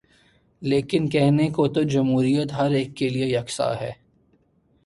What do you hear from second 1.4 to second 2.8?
کو تو جمہوریت ہر